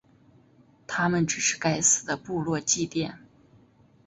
[0.87, 3.19] 它们只是该死的部落祭典。